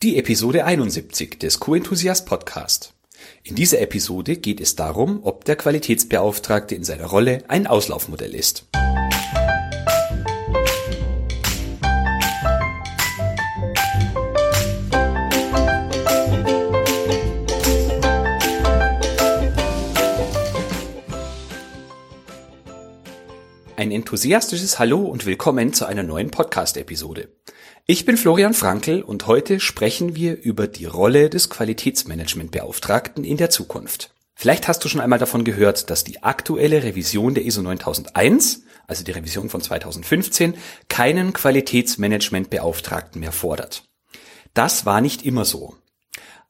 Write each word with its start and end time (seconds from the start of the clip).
Die 0.00 0.16
Episode 0.16 0.64
71 0.64 1.40
des 1.40 1.58
Q-Enthusiast 1.58 2.24
Podcast. 2.24 2.94
In 3.42 3.56
dieser 3.56 3.80
Episode 3.80 4.36
geht 4.36 4.60
es 4.60 4.76
darum, 4.76 5.24
ob 5.24 5.44
der 5.44 5.56
Qualitätsbeauftragte 5.56 6.76
in 6.76 6.84
seiner 6.84 7.06
Rolle 7.06 7.42
ein 7.48 7.66
Auslaufmodell 7.66 8.32
ist. 8.32 8.68
Ein 23.74 23.90
enthusiastisches 23.90 24.78
Hallo 24.78 25.00
und 25.00 25.26
willkommen 25.26 25.72
zu 25.72 25.86
einer 25.86 26.04
neuen 26.04 26.30
Podcast-Episode. 26.30 27.30
Ich 27.90 28.04
bin 28.04 28.18
Florian 28.18 28.52
Frankl 28.52 29.00
und 29.00 29.26
heute 29.26 29.60
sprechen 29.60 30.14
wir 30.14 30.42
über 30.42 30.66
die 30.66 30.84
Rolle 30.84 31.30
des 31.30 31.48
Qualitätsmanagementbeauftragten 31.48 33.24
in 33.24 33.38
der 33.38 33.48
Zukunft. 33.48 34.10
Vielleicht 34.34 34.68
hast 34.68 34.84
du 34.84 34.90
schon 34.90 35.00
einmal 35.00 35.18
davon 35.18 35.42
gehört, 35.42 35.88
dass 35.88 36.04
die 36.04 36.22
aktuelle 36.22 36.82
Revision 36.82 37.32
der 37.32 37.46
ISO 37.46 37.62
9001, 37.62 38.64
also 38.86 39.04
die 39.04 39.12
Revision 39.12 39.48
von 39.48 39.62
2015, 39.62 40.52
keinen 40.90 41.32
Qualitätsmanagementbeauftragten 41.32 43.22
mehr 43.22 43.32
fordert. 43.32 43.84
Das 44.52 44.84
war 44.84 45.00
nicht 45.00 45.24
immer 45.24 45.46
so. 45.46 45.74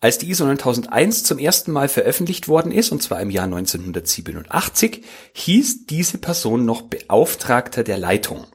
Als 0.01 0.19
die 0.19 0.31
ISO 0.31 0.45
9001 0.45 1.23
zum 1.23 1.39
ersten 1.39 1.71
Mal 1.71 1.89
veröffentlicht 1.89 2.49
worden 2.49 2.73
ist, 2.73 2.91
und 2.91 3.01
zwar 3.01 3.21
im 3.21 3.31
Jahr 3.31 3.45
1987, 3.45 5.05
hieß 5.35 5.87
diese 5.87 6.19
Person 6.19 6.65
noch 6.65 6.83
Beauftragter 6.83 7.85
der 7.85 7.99
Leitung. 7.99 8.49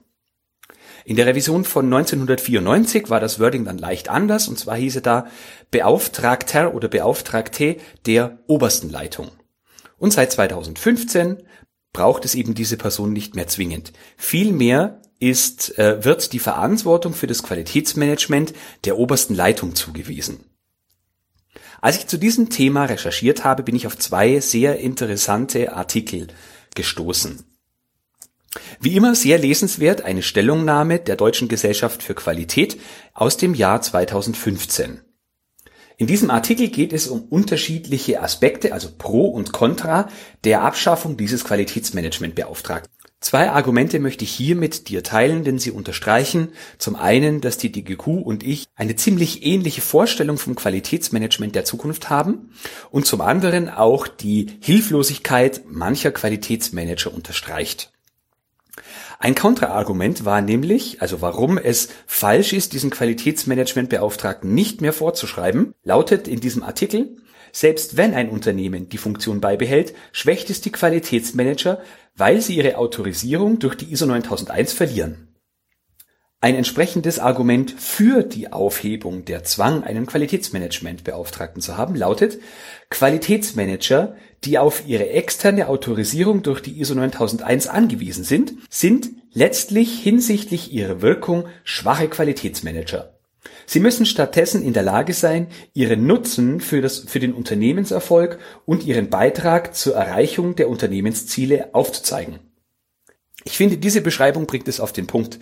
In 1.05 1.15
der 1.17 1.25
Revision 1.25 1.65
von 1.65 1.85
1994 1.85 3.09
war 3.09 3.19
das 3.19 3.39
Wording 3.39 3.65
dann 3.65 3.77
leicht 3.77 4.09
anders, 4.09 4.47
und 4.47 4.57
zwar 4.57 4.77
hieße 4.77 5.01
da 5.01 5.27
Beauftragter 5.71 6.73
oder 6.73 6.87
Beauftragte 6.87 7.77
der 8.05 8.39
obersten 8.47 8.89
Leitung. 8.89 9.29
Und 9.97 10.13
seit 10.13 10.31
2015 10.31 11.43
braucht 11.91 12.25
es 12.25 12.35
eben 12.35 12.55
diese 12.55 12.77
Person 12.77 13.13
nicht 13.13 13.35
mehr 13.35 13.47
zwingend. 13.47 13.93
Vielmehr 14.17 15.01
ist, 15.19 15.77
äh, 15.77 16.03
wird 16.03 16.33
die 16.33 16.39
Verantwortung 16.39 17.13
für 17.13 17.27
das 17.27 17.43
Qualitätsmanagement 17.43 18.53
der 18.83 18.97
obersten 18.97 19.35
Leitung 19.35 19.75
zugewiesen. 19.75 20.45
Als 21.81 21.97
ich 21.97 22.07
zu 22.07 22.17
diesem 22.17 22.49
Thema 22.49 22.85
recherchiert 22.85 23.43
habe, 23.43 23.63
bin 23.63 23.75
ich 23.75 23.87
auf 23.87 23.97
zwei 23.97 24.39
sehr 24.39 24.79
interessante 24.79 25.73
Artikel 25.73 26.27
gestoßen. 26.75 27.43
Wie 28.79 28.95
immer 28.95 29.15
sehr 29.15 29.37
lesenswert 29.37 30.03
eine 30.03 30.21
Stellungnahme 30.21 30.99
der 30.99 31.15
Deutschen 31.15 31.47
Gesellschaft 31.47 32.03
für 32.03 32.13
Qualität 32.13 32.79
aus 33.13 33.37
dem 33.37 33.53
Jahr 33.53 33.81
2015. 33.81 35.01
In 35.97 36.07
diesem 36.07 36.31
Artikel 36.31 36.69
geht 36.69 36.91
es 36.91 37.07
um 37.07 37.21
unterschiedliche 37.23 38.21
Aspekte, 38.21 38.73
also 38.73 38.89
Pro 38.97 39.25
und 39.27 39.51
Contra, 39.51 40.09
der 40.43 40.61
Abschaffung 40.63 41.17
dieses 41.17 41.45
Qualitätsmanagementbeauftragten. 41.45 42.91
Zwei 43.21 43.51
Argumente 43.51 43.99
möchte 43.99 44.25
ich 44.25 44.31
hier 44.31 44.57
mit 44.57 44.89
dir 44.89 45.01
teilen, 45.01 45.45
denn 45.45 45.57
sie 45.57 45.71
unterstreichen 45.71 46.49
zum 46.77 46.97
einen, 46.97 47.39
dass 47.39 47.57
die 47.57 47.71
DGQ 47.71 48.07
und 48.07 48.43
ich 48.43 48.65
eine 48.75 48.97
ziemlich 48.97 49.45
ähnliche 49.45 49.79
Vorstellung 49.79 50.37
vom 50.37 50.55
Qualitätsmanagement 50.55 51.55
der 51.55 51.63
Zukunft 51.63 52.09
haben 52.09 52.51
und 52.91 53.05
zum 53.05 53.21
anderen 53.21 53.69
auch 53.69 54.09
die 54.09 54.47
Hilflosigkeit 54.59 55.61
mancher 55.69 56.11
Qualitätsmanager 56.11 57.13
unterstreicht. 57.13 57.92
Ein 59.23 59.35
Kontraargument 59.35 60.25
war 60.25 60.41
nämlich, 60.41 61.01
also 61.01 61.21
warum 61.21 61.57
es 61.57 61.87
falsch 62.05 62.51
ist, 62.51 62.73
diesen 62.73 62.89
Qualitätsmanagementbeauftragten 62.89 64.53
nicht 64.53 64.81
mehr 64.81 64.91
vorzuschreiben, 64.91 65.73
lautet 65.81 66.27
in 66.27 66.41
diesem 66.41 66.61
Artikel, 66.61 67.15
selbst 67.53 67.95
wenn 67.95 68.13
ein 68.13 68.27
Unternehmen 68.27 68.89
die 68.89 68.97
Funktion 68.97 69.39
beibehält, 69.39 69.93
schwächt 70.11 70.49
es 70.49 70.59
die 70.59 70.73
Qualitätsmanager, 70.73 71.81
weil 72.17 72.41
sie 72.41 72.57
ihre 72.57 72.77
Autorisierung 72.77 73.59
durch 73.59 73.75
die 73.75 73.93
ISO 73.93 74.07
9001 74.07 74.73
verlieren. 74.73 75.29
Ein 76.41 76.55
entsprechendes 76.55 77.19
Argument 77.19 77.71
für 77.71 78.23
die 78.23 78.51
Aufhebung 78.51 79.23
der 79.23 79.45
Zwang, 79.45 79.85
einen 79.85 80.05
Qualitätsmanagementbeauftragten 80.05 81.61
zu 81.61 81.77
haben, 81.77 81.95
lautet, 81.95 82.39
Qualitätsmanager, 82.89 84.17
die 84.45 84.57
auf 84.57 84.83
ihre 84.87 85.09
externe 85.09 85.67
Autorisierung 85.67 86.43
durch 86.43 86.61
die 86.61 86.79
ISO 86.79 86.95
9001 86.95 87.67
angewiesen 87.67 88.23
sind, 88.23 88.53
sind 88.69 89.09
letztlich 89.33 89.99
hinsichtlich 90.01 90.71
ihrer 90.71 91.01
Wirkung 91.01 91.45
schwache 91.63 92.07
Qualitätsmanager. 92.07 93.13
Sie 93.65 93.79
müssen 93.79 94.05
stattdessen 94.05 94.63
in 94.63 94.73
der 94.73 94.83
Lage 94.83 95.13
sein, 95.13 95.47
ihren 95.73 96.05
Nutzen 96.05 96.59
für, 96.59 96.81
das, 96.81 96.99
für 96.99 97.19
den 97.19 97.33
Unternehmenserfolg 97.33 98.39
und 98.65 98.85
ihren 98.85 99.09
Beitrag 99.09 99.75
zur 99.75 99.95
Erreichung 99.95 100.55
der 100.55 100.69
Unternehmensziele 100.69 101.73
aufzuzeigen. 101.73 102.39
Ich 103.45 103.57
finde, 103.57 103.77
diese 103.77 104.01
Beschreibung 104.01 104.45
bringt 104.45 104.67
es 104.67 104.79
auf 104.79 104.93
den 104.93 105.07
Punkt. 105.07 105.39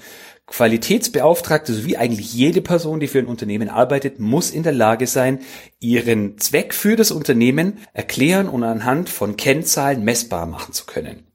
Qualitätsbeauftragte 0.52 1.74
sowie 1.74 1.96
eigentlich 1.96 2.34
jede 2.34 2.62
Person, 2.62 3.00
die 3.00 3.08
für 3.08 3.20
ein 3.20 3.26
Unternehmen 3.26 3.70
arbeitet, 3.70 4.20
muss 4.20 4.52
in 4.52 4.64
der 4.64 4.74
Lage 4.74 5.08
sein, 5.08 5.40
ihren 5.80 6.38
Zweck 6.40 6.74
für 6.74 6.98
das 6.98 7.12
Unternehmen 7.12 7.78
erklären 7.94 8.50
und 8.50 8.66
anhand 8.66 9.10
von 9.10 9.38
Kennzahlen 9.38 10.04
messbar 10.04 10.46
machen 10.46 10.74
zu 10.74 10.86
können. 10.86 11.26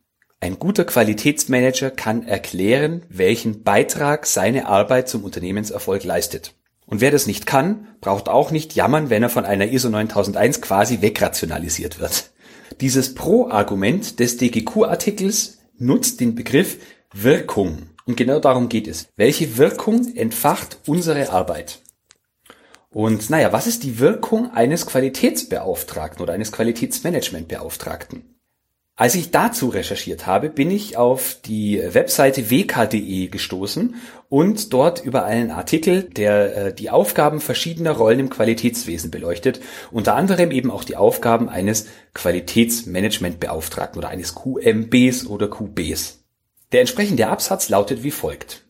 Ein 0.41 0.59
guter 0.59 0.85
Qualitätsmanager 0.85 1.91
kann 1.91 2.25
erklären, 2.25 3.07
welchen 3.09 3.63
Beitrag 3.63 4.27
seine 4.27 4.67
Arbeit 4.67 5.09
zum 5.09 5.25
Unternehmenserfolg 5.25 6.05
leistet. 6.05 6.55
Und 6.85 7.01
wer 7.01 7.11
das 7.11 7.27
nicht 7.27 7.47
kann, 7.47 7.89
braucht 8.03 8.29
auch 8.29 8.51
nicht 8.51 8.75
jammern, 8.75 9.09
wenn 9.09 9.23
er 9.23 9.31
von 9.31 9.47
einer 9.47 9.73
ISO 9.73 9.89
9001 9.89 10.61
quasi 10.61 11.01
wegrationalisiert 11.01 12.01
wird. 12.01 12.33
Dieses 12.83 13.15
Pro-Argument 13.15 14.21
des 14.21 14.37
DGQ-Artikels 14.37 15.59
nutzt 15.79 16.21
den 16.21 16.35
Begriff 16.35 16.77
Wirkung. 17.15 17.89
Und 18.07 18.17
genau 18.17 18.39
darum 18.39 18.69
geht 18.69 18.87
es. 18.87 19.09
Welche 19.17 19.59
Wirkung 19.59 20.17
entfacht 20.17 20.79
unsere 20.87 21.31
Arbeit? 21.31 21.81
Und 22.89 23.29
naja, 23.29 23.53
was 23.53 23.67
ist 23.67 23.83
die 23.83 23.99
Wirkung 23.99 24.53
eines 24.53 24.87
Qualitätsbeauftragten 24.87 26.23
oder 26.23 26.33
eines 26.33 26.53
Qualitätsmanagementbeauftragten? 26.53 28.37
Als 28.99 29.15
ich 29.15 29.31
dazu 29.31 29.69
recherchiert 29.69 30.27
habe, 30.27 30.49
bin 30.49 30.71
ich 30.71 30.97
auf 30.97 31.37
die 31.45 31.79
Webseite 31.79 32.49
wk.de 32.49 33.27
gestoßen 33.27 33.97
und 34.31 34.73
dort 34.73 35.05
über 35.05 35.27
einen 35.27 35.51
Artikel, 35.51 36.05
der 36.05 36.57
äh, 36.57 36.75
die 36.75 36.89
Aufgaben 36.89 37.41
verschiedener 37.41 37.91
Rollen 37.91 38.21
im 38.21 38.31
Qualitätswesen 38.31 39.11
beleuchtet, 39.11 39.61
unter 39.91 40.15
anderem 40.15 40.51
eben 40.51 40.71
auch 40.71 40.83
die 40.83 40.97
Aufgaben 40.97 41.51
eines 41.51 41.89
Qualitätsmanagementbeauftragten 42.15 43.99
oder 43.99 44.09
eines 44.09 44.35
QMBs 44.35 45.27
oder 45.27 45.51
QBs. 45.51 46.26
Der 46.77 46.83
entsprechende 46.83 47.29
Absatz 47.29 47.71
lautet 47.71 48.03
wie 48.03 48.11
folgt. 48.11 48.67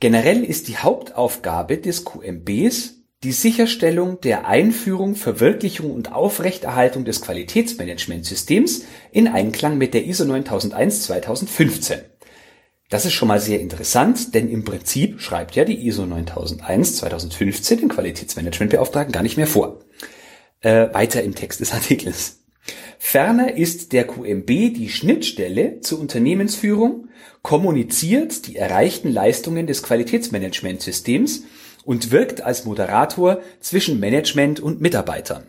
Generell 0.00 0.44
ist 0.44 0.68
die 0.68 0.76
Hauptaufgabe 0.76 1.78
des 1.78 2.04
QMBs 2.04 3.06
die 3.22 3.32
Sicherstellung 3.32 4.20
der 4.20 4.46
Einführung, 4.46 5.14
Verwirklichung 5.14 5.92
und 5.92 6.12
Aufrechterhaltung 6.12 7.06
des 7.06 7.22
Qualitätsmanagementsystems 7.22 8.84
in 9.12 9.28
Einklang 9.28 9.78
mit 9.78 9.94
der 9.94 10.04
ISO 10.04 10.26
9001 10.26 11.04
2015. 11.04 12.00
Das 12.90 13.06
ist 13.06 13.14
schon 13.14 13.28
mal 13.28 13.40
sehr 13.40 13.60
interessant, 13.60 14.34
denn 14.34 14.50
im 14.50 14.64
Prinzip 14.64 15.22
schreibt 15.22 15.56
ja 15.56 15.64
die 15.64 15.86
ISO 15.86 16.04
9001 16.04 16.96
2015 16.96 17.78
den 17.78 17.88
Qualitätsmanagementbeauftragten 17.88 19.14
gar 19.14 19.22
nicht 19.22 19.38
mehr 19.38 19.46
vor. 19.46 19.80
Äh, 20.60 20.92
weiter 20.92 21.22
im 21.22 21.34
Text 21.34 21.60
des 21.60 21.72
Artikels. 21.72 22.45
Ferner 22.98 23.56
ist 23.56 23.92
der 23.92 24.06
QMB 24.06 24.46
die 24.46 24.88
Schnittstelle 24.88 25.80
zur 25.80 26.00
Unternehmensführung, 26.00 27.08
kommuniziert 27.42 28.46
die 28.46 28.56
erreichten 28.56 29.12
Leistungen 29.12 29.66
des 29.66 29.82
Qualitätsmanagementsystems 29.82 31.44
und 31.84 32.10
wirkt 32.10 32.42
als 32.42 32.64
Moderator 32.64 33.40
zwischen 33.60 34.00
Management 34.00 34.60
und 34.60 34.80
Mitarbeitern. 34.80 35.46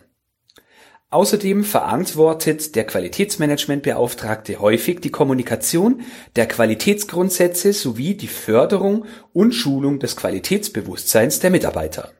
Außerdem 1.10 1.64
verantwortet 1.64 2.76
der 2.76 2.84
Qualitätsmanagementbeauftragte 2.84 4.60
häufig 4.60 5.00
die 5.00 5.10
Kommunikation 5.10 6.02
der 6.36 6.46
Qualitätsgrundsätze 6.46 7.72
sowie 7.72 8.14
die 8.14 8.28
Förderung 8.28 9.06
und 9.32 9.52
Schulung 9.52 10.00
des 10.00 10.16
Qualitätsbewusstseins 10.16 11.40
der 11.40 11.50
Mitarbeiter. 11.50 12.12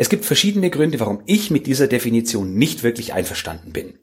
Es 0.00 0.08
gibt 0.08 0.24
verschiedene 0.24 0.70
Gründe, 0.70 0.98
warum 0.98 1.22
ich 1.26 1.50
mit 1.50 1.66
dieser 1.66 1.86
Definition 1.86 2.54
nicht 2.54 2.82
wirklich 2.82 3.12
einverstanden 3.12 3.74
bin. 3.74 3.98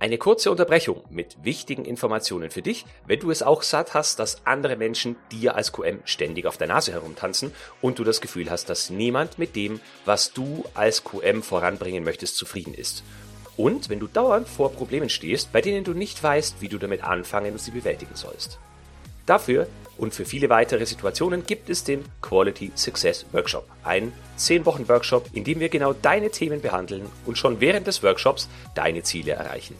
Eine 0.00 0.18
kurze 0.18 0.50
Unterbrechung 0.50 1.04
mit 1.10 1.36
wichtigen 1.44 1.84
Informationen 1.84 2.50
für 2.50 2.60
dich, 2.60 2.84
wenn 3.06 3.20
du 3.20 3.30
es 3.30 3.44
auch 3.44 3.62
satt 3.62 3.94
hast, 3.94 4.18
dass 4.18 4.44
andere 4.44 4.74
Menschen 4.74 5.14
dir 5.30 5.54
als 5.54 5.70
QM 5.70 6.00
ständig 6.04 6.46
auf 6.46 6.56
der 6.56 6.66
Nase 6.66 6.90
herumtanzen 6.90 7.52
und 7.82 8.00
du 8.00 8.02
das 8.02 8.20
Gefühl 8.20 8.50
hast, 8.50 8.68
dass 8.68 8.90
niemand 8.90 9.38
mit 9.38 9.54
dem, 9.54 9.78
was 10.06 10.32
du 10.32 10.64
als 10.74 11.04
QM 11.04 11.44
voranbringen 11.44 12.02
möchtest, 12.02 12.36
zufrieden 12.36 12.74
ist. 12.74 13.04
Und 13.56 13.90
wenn 13.90 14.00
du 14.00 14.08
dauernd 14.08 14.48
vor 14.48 14.72
Problemen 14.72 15.08
stehst, 15.08 15.52
bei 15.52 15.60
denen 15.60 15.84
du 15.84 15.94
nicht 15.94 16.20
weißt, 16.20 16.56
wie 16.62 16.68
du 16.68 16.78
damit 16.78 17.04
anfangen 17.04 17.52
und 17.52 17.60
sie 17.60 17.70
bewältigen 17.70 18.16
sollst. 18.16 18.58
Dafür 19.26 19.66
und 19.96 20.12
für 20.12 20.24
viele 20.24 20.48
weitere 20.50 20.86
Situationen 20.86 21.46
gibt 21.46 21.70
es 21.70 21.84
den 21.84 22.04
Quality 22.20 22.72
Success 22.74 23.24
Workshop. 23.32 23.68
Ein 23.84 24.12
10 24.36 24.66
Wochen 24.66 24.88
Workshop, 24.88 25.28
in 25.32 25.44
dem 25.44 25.60
wir 25.60 25.68
genau 25.68 25.92
deine 25.92 26.30
Themen 26.30 26.60
behandeln 26.60 27.06
und 27.26 27.38
schon 27.38 27.60
während 27.60 27.86
des 27.86 28.02
Workshops 28.02 28.48
deine 28.74 29.02
Ziele 29.02 29.32
erreichen. 29.32 29.76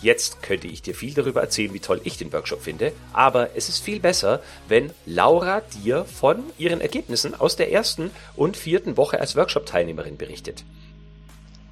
Jetzt 0.00 0.42
könnte 0.42 0.68
ich 0.68 0.82
dir 0.82 0.94
viel 0.94 1.12
darüber 1.12 1.40
erzählen, 1.40 1.74
wie 1.74 1.80
toll 1.80 2.00
ich 2.04 2.18
den 2.18 2.32
Workshop 2.32 2.62
finde, 2.62 2.92
aber 3.12 3.56
es 3.56 3.68
ist 3.68 3.80
viel 3.80 3.98
besser, 3.98 4.40
wenn 4.68 4.92
Laura 5.06 5.60
dir 5.60 6.04
von 6.04 6.44
ihren 6.56 6.80
Ergebnissen 6.80 7.34
aus 7.34 7.56
der 7.56 7.72
ersten 7.72 8.10
und 8.36 8.56
vierten 8.56 8.96
Woche 8.96 9.20
als 9.20 9.34
Workshop-Teilnehmerin 9.34 10.16
berichtet. 10.16 10.64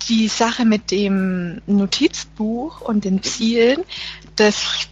Die 0.08 0.26
Sache 0.28 0.64
mit 0.64 0.90
dem 0.90 1.60
Notizbuch 1.66 2.80
und 2.80 3.04
den 3.04 3.22
Zielen, 3.22 3.84
das 4.34 4.88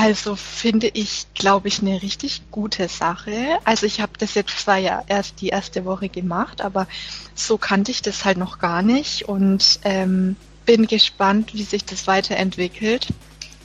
also 0.00 0.34
finde 0.34 0.88
ich, 0.88 1.26
glaube 1.34 1.68
ich, 1.68 1.82
eine 1.82 2.00
richtig 2.00 2.40
gute 2.50 2.88
Sache. 2.88 3.58
Also 3.66 3.84
ich 3.84 4.00
habe 4.00 4.12
das 4.18 4.32
jetzt 4.32 4.58
zwar 4.58 4.78
ja 4.78 5.04
erst 5.08 5.42
die 5.42 5.48
erste 5.48 5.84
Woche 5.84 6.08
gemacht, 6.08 6.62
aber 6.62 6.86
so 7.34 7.58
kannte 7.58 7.90
ich 7.90 8.00
das 8.00 8.24
halt 8.24 8.38
noch 8.38 8.58
gar 8.60 8.80
nicht 8.80 9.28
und 9.28 9.78
ähm, 9.84 10.36
bin 10.64 10.86
gespannt, 10.86 11.52
wie 11.52 11.64
sich 11.64 11.84
das 11.84 12.06
weiterentwickelt. 12.06 13.08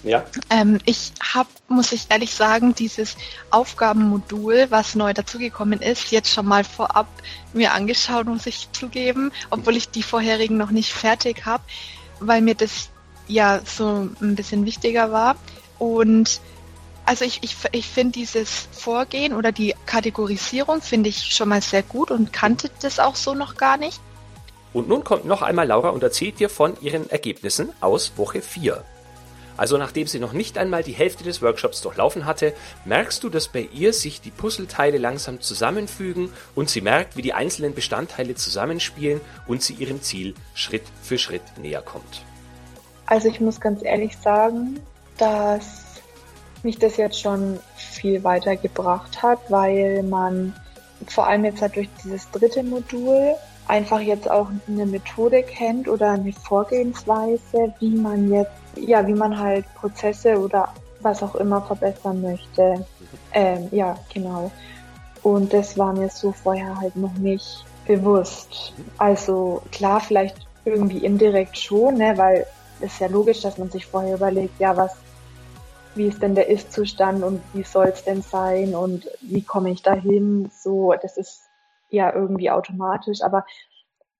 Ja. 0.04 0.26
Ähm, 0.50 0.80
ich 0.84 1.14
habe, 1.24 1.48
muss 1.70 1.94
ich 1.94 2.08
ehrlich 2.10 2.36
sagen, 2.36 2.76
dieses 2.76 3.16
Aufgabenmodul, 3.50 4.68
was 4.70 4.94
neu 4.94 5.14
dazugekommen 5.14 5.80
ist, 5.82 6.12
jetzt 6.12 6.34
schon 6.34 6.48
mal 6.48 6.66
vorab 6.66 7.08
mir 7.54 7.72
angeschaut, 7.72 8.26
muss 8.26 8.46
ich 8.46 8.68
zugeben, 8.74 9.32
obwohl 9.52 9.78
ich 9.78 9.88
die 9.88 10.04
vorherigen 10.04 10.58
noch 10.58 10.72
nicht 10.72 10.92
fertig 10.92 11.46
habe, 11.46 11.64
weil 12.20 12.42
mir 12.42 12.56
das 12.56 12.90
ja 13.26 13.62
so 13.64 14.10
ein 14.20 14.36
bisschen 14.36 14.66
wichtiger 14.66 15.14
war. 15.14 15.38
Und 15.80 16.42
also 17.06 17.24
ich, 17.24 17.40
ich, 17.44 17.56
ich 17.72 17.88
finde 17.88 18.14
dieses 18.14 18.68
Vorgehen 18.72 19.34
oder 19.34 19.52
die 19.52 19.76
Kategorisierung 19.86 20.82
finde 20.82 21.10
ich 21.10 21.36
schon 21.36 21.50
mal 21.50 21.62
sehr 21.62 21.84
gut 21.84 22.10
und 22.12 22.34
kannte 22.34 22.70
das 22.82 23.00
auch 23.00 23.16
so 23.16 23.34
noch 23.34 23.58
gar 23.58 23.78
nicht. 23.78 24.00
Und 24.74 24.90
nun 24.90 25.04
kommt 25.04 25.26
noch 25.26 25.42
einmal 25.42 25.68
Laura 25.68 25.90
und 25.90 26.04
erzählt 26.04 26.40
dir 26.40 26.50
von 26.50 26.76
ihren 26.82 27.10
Ergebnissen 27.10 27.70
aus 27.80 28.14
Woche 28.18 28.42
4. 28.42 28.84
Also 29.58 29.78
nachdem 29.78 30.08
sie 30.08 30.20
noch 30.20 30.34
nicht 30.34 30.58
einmal 30.58 30.84
die 30.84 30.92
Hälfte 30.92 31.24
des 31.24 31.42
Workshops 31.42 31.82
durchlaufen 31.82 32.26
hatte, 32.26 32.54
merkst 32.84 33.24
du, 33.24 33.30
dass 33.30 33.48
bei 33.48 33.70
ihr 33.74 33.94
sich 33.94 34.20
die 34.20 34.32
Puzzleteile 34.32 34.98
langsam 34.98 35.40
zusammenfügen 35.40 36.34
und 36.56 36.70
sie 36.70 36.82
merkt, 36.82 37.16
wie 37.16 37.22
die 37.22 37.34
einzelnen 37.34 37.74
Bestandteile 37.74 38.36
zusammenspielen 38.36 39.22
und 39.48 39.62
sie 39.62 39.74
ihrem 39.74 40.02
Ziel 40.02 40.34
Schritt 40.56 40.84
für 41.02 41.18
Schritt 41.18 41.44
näher 41.58 41.82
kommt. 41.82 42.24
Also 43.06 43.30
ich 43.30 43.40
muss 43.40 43.62
ganz 43.62 43.82
ehrlich 43.84 44.18
sagen, 44.18 44.82
dass 45.18 46.02
mich 46.64 46.80
das 46.80 46.98
jetzt 46.98 47.20
schon 47.20 47.60
viel 47.76 48.24
weitergebracht 48.24 49.22
hat, 49.22 49.40
weil 49.50 50.04
man 50.04 50.54
vor 51.08 51.28
allem 51.28 51.46
jetzt 51.46 51.62
halt 51.62 51.76
durch 51.76 51.90
dieses 52.04 52.30
dritte 52.32 52.64
Modul 52.64 53.36
einfach 53.68 54.00
jetzt 54.00 54.30
auch 54.30 54.50
eine 54.68 54.86
Methode 54.86 55.44
kennt 55.44 55.88
oder 55.88 56.12
eine 56.12 56.34
Vorgehensweise, 56.34 57.74
wie 57.80 57.96
man 57.96 58.32
jetzt, 58.32 58.52
ja, 58.76 59.06
wie 59.08 59.14
man 59.14 59.38
halt 59.40 59.66
Prozesse 59.76 60.40
oder 60.40 60.74
was 61.02 61.22
auch 61.24 61.36
immer 61.36 61.62
verbessern 61.62 62.22
möchte. 62.22 62.86
Ähm, 63.34 63.68
ja, 63.72 63.98
genau. 64.14 64.52
Und 65.24 65.54
das 65.54 65.78
war 65.78 65.94
mir 65.94 66.10
so 66.10 66.32
vorher 66.32 66.80
halt 66.80 66.96
noch 66.96 67.14
nicht 67.14 67.66
bewusst. 67.88 68.74
Also 68.98 69.62
klar, 69.72 70.00
vielleicht 70.00 70.48
irgendwie 70.66 71.00
indirekt 71.00 71.58
schon, 71.58 71.96
ne, 71.96 72.18
weil 72.18 72.46
es 72.80 72.94
ist 72.94 73.00
ja 73.00 73.08
logisch, 73.08 73.42
dass 73.42 73.58
man 73.58 73.70
sich 73.70 73.86
vorher 73.86 74.16
überlegt, 74.16 74.60
ja, 74.60 74.76
was 74.76 74.96
wie 75.96 76.08
ist 76.08 76.22
denn 76.22 76.36
der 76.36 76.50
Ist-Zustand 76.50 77.24
und 77.24 77.42
wie 77.54 77.64
soll 77.64 77.88
es 77.88 78.04
denn 78.04 78.22
sein 78.22 78.76
und 78.76 79.10
wie 79.22 79.42
komme 79.42 79.72
ich 79.72 79.82
dahin? 79.82 80.50
So, 80.52 80.94
das 81.02 81.18
ist 81.18 81.42
ja 81.90 82.14
irgendwie 82.14 82.52
automatisch, 82.52 83.22
aber 83.22 83.46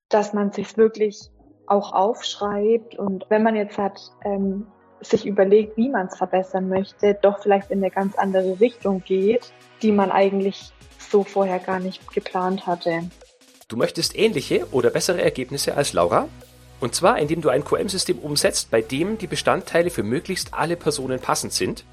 dass 0.08 0.32
man 0.32 0.52
sich 0.52 0.76
wirklich 0.76 1.30
auch 1.66 1.92
aufschreibt 1.92 2.96
und 2.96 3.26
wenn 3.28 3.42
man 3.42 3.56
jetzt 3.56 3.76
hat, 3.76 4.00
ähm, 4.24 4.66
sich 5.00 5.26
überlegt, 5.26 5.76
wie 5.76 5.88
man 5.88 6.06
es 6.06 6.16
verbessern 6.16 6.68
möchte, 6.68 7.14
doch 7.20 7.42
vielleicht 7.42 7.70
in 7.70 7.78
eine 7.78 7.90
ganz 7.90 8.16
andere 8.16 8.60
Richtung 8.60 9.02
geht, 9.04 9.52
die 9.82 9.92
man 9.92 10.10
eigentlich 10.10 10.72
so 10.98 11.22
vorher 11.22 11.58
gar 11.58 11.80
nicht 11.80 12.12
geplant 12.12 12.66
hatte. 12.66 13.10
Du 13.68 13.76
möchtest 13.76 14.16
ähnliche 14.16 14.66
oder 14.72 14.90
bessere 14.90 15.20
Ergebnisse 15.20 15.76
als 15.76 15.92
Laura? 15.92 16.28
Und 16.80 16.94
zwar, 16.94 17.18
indem 17.18 17.40
du 17.40 17.48
ein 17.48 17.64
QM-System 17.64 18.18
umsetzt, 18.18 18.70
bei 18.70 18.82
dem 18.82 19.18
die 19.18 19.26
Bestandteile 19.26 19.90
für 19.90 20.02
möglichst 20.02 20.52
alle 20.52 20.76
Personen 20.76 21.20
passend 21.20 21.52
sind 21.52 21.84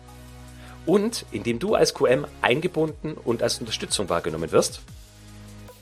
und 0.86 1.26
indem 1.32 1.60
du 1.60 1.76
als 1.76 1.94
QM 1.94 2.26
eingebunden 2.42 3.14
und 3.14 3.42
als 3.42 3.60
Unterstützung 3.60 4.10
wahrgenommen 4.10 4.52
wirst. 4.52 4.82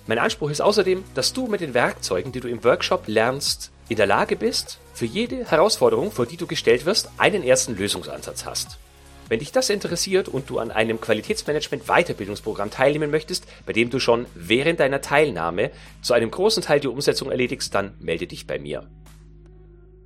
Mein 0.07 0.19
Anspruch 0.19 0.49
ist 0.49 0.61
außerdem, 0.61 1.03
dass 1.13 1.33
du 1.33 1.47
mit 1.47 1.61
den 1.61 1.73
Werkzeugen, 1.73 2.31
die 2.31 2.39
du 2.39 2.47
im 2.47 2.63
Workshop 2.63 3.03
lernst, 3.07 3.71
in 3.89 3.97
der 3.97 4.07
Lage 4.07 4.35
bist, 4.35 4.79
für 4.93 5.05
jede 5.05 5.45
Herausforderung, 5.45 6.11
vor 6.11 6.25
die 6.25 6.37
du 6.37 6.47
gestellt 6.47 6.85
wirst, 6.85 7.09
einen 7.17 7.43
ersten 7.43 7.75
Lösungsansatz 7.75 8.45
hast. 8.45 8.77
Wenn 9.31 9.39
dich 9.39 9.51
das 9.53 9.69
interessiert 9.69 10.27
und 10.27 10.49
du 10.49 10.59
an 10.59 10.71
einem 10.71 10.99
Qualitätsmanagement 10.99 11.85
Weiterbildungsprogramm 11.85 12.69
teilnehmen 12.69 13.09
möchtest, 13.09 13.47
bei 13.65 13.71
dem 13.71 13.89
du 13.89 13.97
schon 13.97 14.25
während 14.35 14.81
deiner 14.81 14.99
Teilnahme 14.99 15.71
zu 16.01 16.13
einem 16.13 16.29
großen 16.29 16.61
Teil 16.61 16.81
die 16.81 16.89
Umsetzung 16.89 17.31
erledigst, 17.31 17.73
dann 17.73 17.93
melde 18.01 18.27
dich 18.27 18.45
bei 18.45 18.59
mir. 18.59 18.89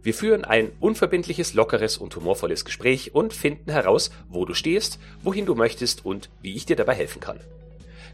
Wir 0.03 0.13
führen 0.13 0.45
ein 0.45 0.71
unverbindliches, 0.79 1.55
lockeres 1.55 1.97
und 1.97 2.15
humorvolles 2.15 2.65
Gespräch 2.65 3.15
und 3.15 3.33
finden 3.33 3.71
heraus, 3.71 4.11
wo 4.29 4.45
du 4.45 4.53
stehst, 4.53 4.99
wohin 5.23 5.47
du 5.47 5.55
möchtest 5.55 6.05
und 6.05 6.29
wie 6.43 6.53
ich 6.53 6.67
dir 6.67 6.75
dabei 6.75 6.93
helfen 6.93 7.19
kann. 7.19 7.39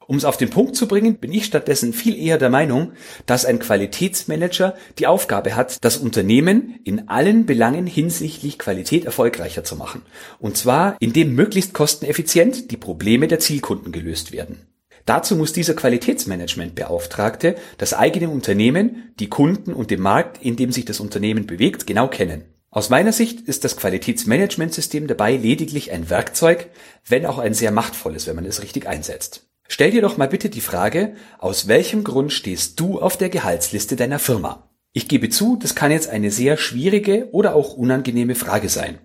Um 0.06 0.18
es 0.18 0.26
auf 0.26 0.38
den 0.38 0.52
Punkt 0.52 0.76
zu 0.76 0.88
bringen, 0.88 1.16
bin 1.16 1.32
ich 1.32 1.46
stattdessen 1.46 1.94
viel 1.94 2.16
eher 2.16 2.38
der 2.38 2.52
Meinung, 2.52 2.92
dass 3.26 3.46
ein 3.46 3.58
Qualitätsmanager 3.58 4.76
die 5.00 5.08
Aufgabe 5.08 5.56
hat, 5.56 5.84
das 5.84 5.98
Unternehmen 5.98 6.80
in 6.84 7.08
allen 7.08 7.48
Belangen 7.48 7.88
hinsichtlich 7.88 8.60
Qualität 8.60 9.06
erfolgreicher 9.06 9.64
zu 9.64 9.76
machen. 9.76 10.04
Und 10.40 10.56
zwar, 10.56 10.96
indem 11.00 11.34
möglichst 11.34 11.74
kosteneffizient 11.74 12.70
die 12.70 12.78
Probleme 12.78 13.28
der 13.28 13.40
Zielkunden 13.40 13.92
gelöst 13.92 14.32
werden. 14.32 14.68
Dazu 15.06 15.36
muss 15.36 15.54
dieser 15.54 15.74
Qualitätsmanagementbeauftragte 15.74 17.56
das 17.80 17.96
eigene 17.96 18.30
Unternehmen, 18.30 19.14
die 19.20 19.28
Kunden 19.28 19.74
und 19.74 19.90
den 19.90 20.02
Markt, 20.02 20.44
in 20.44 20.56
dem 20.56 20.72
sich 20.72 20.86
das 20.86 21.00
Unternehmen 21.00 21.48
bewegt, 21.48 21.88
genau 21.88 22.08
kennen. 22.08 22.53
Aus 22.74 22.90
meiner 22.90 23.14
Sicht 23.14 23.42
ist 23.42 23.64
das 23.64 23.78
Qualitätsmanagementsystem 23.78 25.06
dabei 25.06 25.38
lediglich 25.38 25.92
ein 25.92 26.10
Werkzeug, 26.10 26.72
wenn 27.08 27.28
auch 27.28 27.38
ein 27.38 27.54
sehr 27.54 27.70
machtvolles, 27.70 28.26
wenn 28.26 28.36
man 28.36 28.46
es 28.46 28.64
richtig 28.64 28.88
einsetzt. 28.88 29.46
Stell 29.68 29.92
dir 29.92 30.02
doch 30.02 30.18
mal 30.18 30.28
bitte 30.28 30.50
die 30.50 30.60
Frage, 30.60 31.14
aus 31.38 31.68
welchem 31.68 32.04
Grund 32.04 32.34
stehst 32.34 32.80
du 32.80 33.00
auf 33.00 33.16
der 33.16 33.30
Gehaltsliste 33.30 33.96
deiner 33.96 34.18
Firma? 34.18 34.72
Ich 34.92 35.08
gebe 35.08 35.30
zu, 35.30 35.56
das 35.56 35.76
kann 35.76 35.92
jetzt 35.92 36.10
eine 36.10 36.32
sehr 36.32 36.58
schwierige 36.58 37.30
oder 37.32 37.54
auch 37.54 37.74
unangenehme 37.76 38.34
Frage 38.34 38.70
sein. 38.70 38.98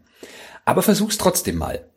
Aber 0.65 0.81
versuch's 0.81 1.19
trotzdem 1.19 1.57
mal. 1.57 1.91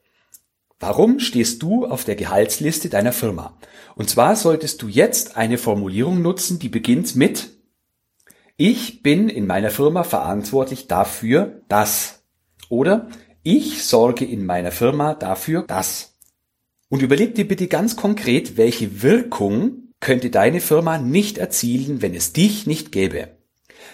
Warum 0.78 1.20
stehst 1.20 1.64
du 1.64 1.86
auf 1.86 2.04
der 2.04 2.18
Gehaltsliste 2.18 2.90
deiner 2.90 3.14
Firma? 3.14 3.58
Und 3.96 4.10
zwar 4.10 4.36
solltest 4.36 4.82
du 4.82 4.90
jetzt 4.90 5.38
eine 5.38 5.58
Formulierung 5.58 6.22
nutzen, 6.22 6.60
die 6.60 6.70
beginnt 6.70 7.16
mit 7.16 7.50
Ich 8.64 9.02
bin 9.02 9.28
in 9.28 9.48
meiner 9.48 9.72
Firma 9.72 10.04
verantwortlich 10.04 10.86
dafür, 10.86 11.64
dass. 11.68 12.22
Oder 12.70 13.10
ich 13.42 13.84
sorge 13.84 14.24
in 14.24 14.46
meiner 14.46 14.70
Firma 14.70 15.16
dafür, 15.16 15.64
dass. 15.64 16.14
Und 16.88 17.02
überleg 17.02 17.34
dir 17.34 17.48
bitte 17.48 17.66
ganz 17.66 17.96
konkret, 17.96 18.58
welche 18.58 19.02
Wirkung 19.02 19.88
könnte 20.00 20.30
deine 20.30 20.62
Firma 20.62 21.00
nicht 21.00 21.40
erzielen, 21.40 22.04
wenn 22.04 22.14
es 22.14 22.34
dich 22.34 22.68
nicht 22.68 22.92
gäbe. 22.92 23.30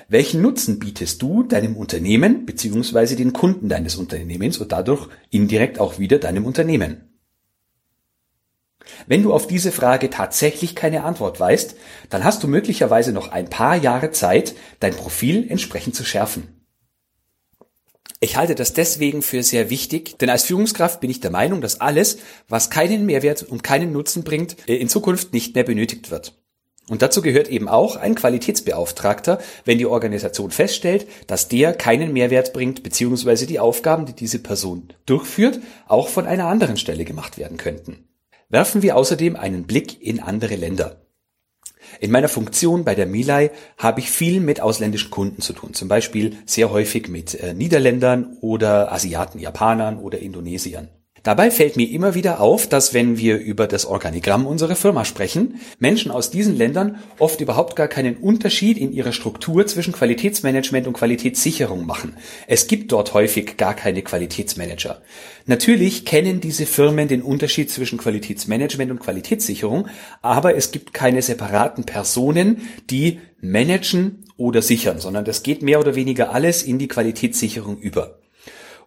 Welchen 0.10 0.42
Nutzen 0.42 0.80
bietest 0.80 1.22
du 1.22 1.44
deinem 1.44 1.78
Unternehmen 1.78 2.46
bzw. 2.46 3.16
den 3.16 3.32
Kunden 3.32 3.70
deines 3.70 3.96
Unternehmens 3.96 4.58
und 4.58 4.74
dadurch 4.74 5.08
indirekt 5.30 5.80
auch 5.80 5.98
wieder 5.98 6.20
deinem 6.20 6.44
Unternehmen? 6.44 7.07
Wenn 9.06 9.24
du 9.24 9.34
auf 9.34 9.48
diese 9.48 9.72
Frage 9.72 10.10
tatsächlich 10.10 10.76
keine 10.76 11.04
Antwort 11.04 11.40
weißt, 11.40 11.76
dann 12.10 12.24
hast 12.24 12.44
du 12.44 12.48
möglicherweise 12.48 13.12
noch 13.12 13.32
ein 13.32 13.50
paar 13.50 13.76
Jahre 13.76 14.12
Zeit, 14.12 14.56
dein 14.80 14.94
Profil 14.94 15.46
entsprechend 15.50 15.96
zu 15.96 16.06
schärfen. 16.06 16.58
Ich 18.20 18.36
halte 18.36 18.56
das 18.56 18.74
deswegen 18.74 19.22
für 19.22 19.44
sehr 19.44 19.70
wichtig, 19.70 20.18
denn 20.18 20.32
als 20.32 20.44
Führungskraft 20.44 21.02
bin 21.02 21.12
ich 21.12 21.20
der 21.20 21.30
Meinung, 21.30 21.62
dass 21.62 21.82
alles, 21.82 22.18
was 22.50 22.72
keinen 22.72 23.06
Mehrwert 23.06 23.44
und 23.44 23.64
keinen 23.64 23.92
Nutzen 23.92 24.24
bringt, 24.24 24.58
in 24.68 24.90
Zukunft 24.90 25.34
nicht 25.34 25.54
mehr 25.54 25.64
benötigt 25.64 26.10
wird. 26.10 26.34
Und 26.90 27.02
dazu 27.02 27.22
gehört 27.22 27.50
eben 27.50 27.68
auch 27.68 27.96
ein 27.98 28.16
Qualitätsbeauftragter, 28.16 29.40
wenn 29.66 29.78
die 29.78 29.86
Organisation 29.86 30.52
feststellt, 30.52 31.06
dass 31.28 31.50
der 31.50 31.74
keinen 31.74 32.14
Mehrwert 32.14 32.54
bringt, 32.54 32.82
beziehungsweise 32.82 33.46
die 33.46 33.60
Aufgaben, 33.60 34.06
die 34.06 34.14
diese 34.14 34.40
Person 34.40 34.94
durchführt, 35.06 35.60
auch 35.88 36.08
von 36.08 36.26
einer 36.26 36.48
anderen 36.48 36.78
Stelle 36.78 37.04
gemacht 37.04 37.38
werden 37.38 37.58
könnten. 37.58 38.07
Werfen 38.50 38.82
wir 38.82 38.96
außerdem 38.96 39.36
einen 39.36 39.68
Blick 39.68 40.02
in 40.02 40.22
andere 40.22 40.56
Länder. 40.56 41.02
In 42.00 42.12
meiner 42.12 42.30
Funktion 42.30 42.86
bei 42.86 42.96
der 42.96 43.06
Milai 43.06 43.52
habe 43.78 44.00
ich 44.00 44.10
viel 44.10 44.40
mit 44.40 44.62
ausländischen 44.62 45.12
Kunden 45.12 45.42
zu 45.42 45.54
tun, 45.54 45.74
zum 45.74 45.88
Beispiel 45.88 46.38
sehr 46.46 46.70
häufig 46.70 47.08
mit 47.08 47.36
äh, 47.36 47.54
Niederländern 47.54 48.38
oder 48.42 48.92
Asiaten, 48.92 49.40
Japanern 49.40 49.98
oder 49.98 50.20
Indonesiern. 50.20 50.90
Dabei 51.28 51.52
fällt 51.52 51.76
mir 51.76 51.90
immer 51.90 52.16
wieder 52.16 52.40
auf, 52.40 52.70
dass 52.70 52.94
wenn 52.94 53.18
wir 53.18 53.38
über 53.38 53.68
das 53.68 53.86
Organigramm 53.86 54.48
unserer 54.48 54.78
Firma 54.78 55.04
sprechen, 55.04 55.60
Menschen 55.78 56.10
aus 56.10 56.32
diesen 56.32 56.56
Ländern 56.56 57.04
oft 57.20 57.42
überhaupt 57.42 57.76
gar 57.76 57.90
keinen 57.90 58.16
Unterschied 58.16 58.78
in 58.78 58.94
ihrer 58.94 59.12
Struktur 59.12 59.68
zwischen 59.68 59.92
Qualitätsmanagement 59.92 60.88
und 60.88 60.94
Qualitätssicherung 60.94 61.86
machen. 61.86 62.16
Es 62.48 62.68
gibt 62.68 62.94
dort 62.94 63.14
häufig 63.14 63.58
gar 63.58 63.74
keine 63.74 64.04
Qualitätsmanager. 64.04 65.02
Natürlich 65.46 66.06
kennen 66.06 66.40
diese 66.40 66.66
Firmen 66.66 67.10
den 67.10 67.22
Unterschied 67.22 67.70
zwischen 67.72 67.98
Qualitätsmanagement 67.98 68.90
und 68.90 69.02
Qualitätssicherung, 69.02 69.90
aber 70.22 70.56
es 70.56 70.72
gibt 70.72 70.94
keine 70.94 71.22
separaten 71.22 71.84
Personen, 71.84 72.62
die 72.90 73.20
managen 73.42 74.24
oder 74.38 74.62
sichern, 74.62 75.02
sondern 75.02 75.26
das 75.26 75.44
geht 75.44 75.62
mehr 75.62 75.82
oder 75.82 75.94
weniger 75.94 76.34
alles 76.34 76.64
in 76.64 76.80
die 76.80 76.88
Qualitätssicherung 76.88 77.78
über. 77.80 78.18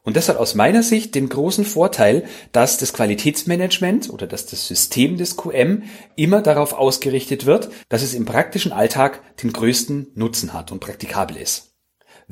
Und 0.03 0.17
das 0.17 0.29
hat 0.29 0.39
aus 0.39 0.55
meiner 0.55 0.83
Sicht 0.83 1.15
den 1.15 1.29
großen 1.29 1.65
Vorteil, 1.65 2.25
dass 2.53 2.79
das 2.79 2.95
Qualitätsmanagement 2.95 4.09
oder 4.11 4.27
dass 4.27 4.47
das 4.47 4.67
System 4.67 5.19
des 5.19 5.37
QM 5.37 5.83
immer 6.17 6.41
darauf 6.41 6.73
ausgerichtet 6.73 7.45
wird, 7.45 7.71
dass 7.91 8.03
es 8.03 8.15
im 8.15 8.25
praktischen 8.25 8.73
Alltag 8.73 9.23
den 9.43 9.53
größten 9.53 10.13
Nutzen 10.15 10.55
hat 10.55 10.73
und 10.73 10.81
praktikabel 10.81 11.37
ist. 11.37 11.71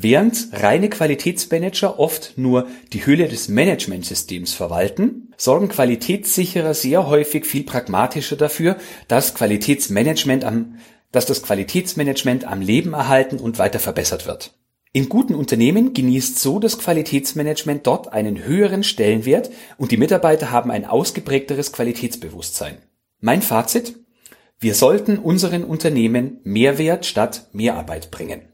Während 0.00 0.50
reine 0.52 0.88
Qualitätsmanager 0.88 1.98
oft 1.98 2.34
nur 2.36 2.68
die 2.92 3.04
Hülle 3.04 3.26
des 3.26 3.48
Managementsystems 3.48 4.54
verwalten, 4.54 5.34
sorgen 5.36 5.68
Qualitätssicherer 5.68 6.72
sehr 6.72 7.08
häufig 7.08 7.44
viel 7.44 7.64
pragmatischer 7.64 8.36
dafür, 8.36 8.76
dass 9.08 9.34
Qualitätsmanagement 9.34 10.44
am, 10.44 10.78
dass 11.10 11.26
das 11.26 11.42
Qualitätsmanagement 11.42 12.44
am 12.44 12.60
Leben 12.60 12.92
erhalten 12.92 13.38
und 13.38 13.58
weiter 13.58 13.80
verbessert 13.80 14.26
wird. 14.26 14.54
In 14.92 15.08
guten 15.08 15.34
Unternehmen 15.34 15.92
genießt 15.92 16.38
so 16.38 16.58
das 16.58 16.78
Qualitätsmanagement 16.78 17.86
dort 17.86 18.12
einen 18.12 18.44
höheren 18.44 18.82
Stellenwert 18.82 19.50
und 19.76 19.90
die 19.90 19.98
Mitarbeiter 19.98 20.50
haben 20.50 20.70
ein 20.70 20.86
ausgeprägteres 20.86 21.72
Qualitätsbewusstsein. 21.72 22.78
Mein 23.20 23.42
Fazit? 23.42 23.96
Wir 24.58 24.74
sollten 24.74 25.18
unseren 25.18 25.62
Unternehmen 25.64 26.40
Mehrwert 26.42 27.04
statt 27.04 27.48
Mehrarbeit 27.52 28.10
bringen. 28.10 28.47